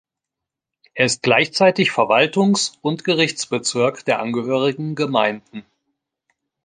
Er 0.95 1.05
ist 1.05 1.21
gleichzeitig 1.21 1.91
Verwaltungs- 1.91 2.75
und 2.81 3.03
Gerichtsbezirk 3.03 4.03
der 4.03 4.19
angehörigen 4.19 4.95
Gemeinden. 4.95 5.63